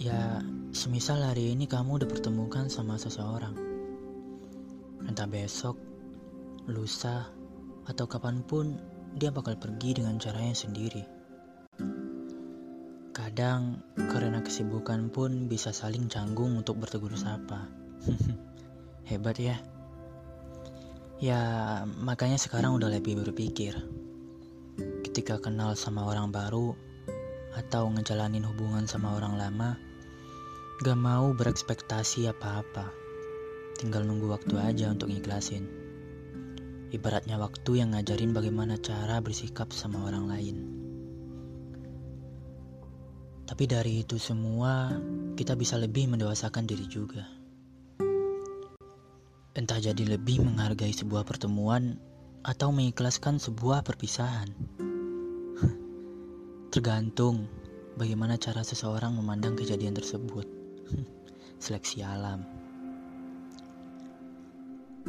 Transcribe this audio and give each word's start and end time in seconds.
Ya, 0.00 0.40
semisal 0.72 1.20
hari 1.20 1.52
ini 1.52 1.68
kamu 1.68 2.00
udah 2.00 2.08
pertemukan 2.08 2.72
sama 2.72 2.96
seseorang. 2.96 3.52
Entah 5.04 5.28
besok, 5.28 5.76
lusa, 6.72 7.28
atau 7.84 8.08
kapan 8.08 8.40
pun 8.40 8.80
dia 9.12 9.28
bakal 9.28 9.60
pergi 9.60 10.00
dengan 10.00 10.16
caranya 10.16 10.56
sendiri. 10.56 11.04
Kadang 13.12 13.84
karena 14.08 14.40
kesibukan 14.40 15.12
pun 15.12 15.52
bisa 15.52 15.68
saling 15.68 16.08
canggung 16.08 16.56
untuk 16.56 16.80
bertegur 16.80 17.12
sapa. 17.20 17.68
Hebat 19.12 19.36
ya. 19.36 19.60
Ya, 21.20 21.40
makanya 21.84 22.40
sekarang 22.40 22.72
udah 22.72 22.88
lebih 22.88 23.20
berpikir. 23.20 23.76
Ketika 25.04 25.44
kenal 25.44 25.76
sama 25.76 26.08
orang 26.08 26.32
baru 26.32 26.72
atau 27.52 27.92
ngejalanin 27.92 28.48
hubungan 28.48 28.88
sama 28.88 29.12
orang 29.12 29.36
lama, 29.36 29.89
gak 30.80 30.96
mau 30.96 31.36
berekspektasi 31.36 32.32
apa-apa. 32.32 32.88
Tinggal 33.76 34.00
nunggu 34.08 34.32
waktu 34.32 34.56
aja 34.56 34.88
untuk 34.88 35.12
ngikhlasin. 35.12 35.68
Ibaratnya 36.88 37.36
waktu 37.36 37.84
yang 37.84 37.92
ngajarin 37.92 38.32
bagaimana 38.32 38.80
cara 38.80 39.20
bersikap 39.20 39.76
sama 39.76 40.08
orang 40.08 40.24
lain. 40.24 40.56
Tapi 43.44 43.64
dari 43.68 44.00
itu 44.00 44.16
semua, 44.16 44.96
kita 45.36 45.52
bisa 45.52 45.76
lebih 45.76 46.08
mendewasakan 46.08 46.64
diri 46.64 46.88
juga. 46.88 47.28
Entah 49.52 49.84
jadi 49.84 50.16
lebih 50.16 50.40
menghargai 50.40 50.96
sebuah 50.96 51.28
pertemuan 51.28 52.00
atau 52.40 52.72
mengikhlaskan 52.72 53.36
sebuah 53.36 53.84
perpisahan. 53.84 54.48
Tergantung 56.72 57.52
bagaimana 58.00 58.40
cara 58.40 58.64
seseorang 58.64 59.12
memandang 59.12 59.60
kejadian 59.60 59.92
tersebut. 59.92 60.59
Seleksi 61.62 62.04
alam. 62.04 62.44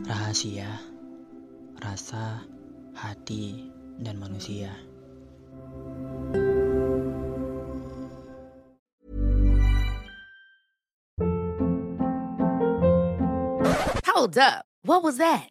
Rahasia, 0.02 0.80
rasa, 1.84 2.42
hati, 2.96 3.70
dan 4.02 4.18
manusia. 4.18 4.72
Hold 14.08 14.38
up. 14.38 14.66
What 14.84 15.04
was 15.04 15.18
that? 15.18 15.51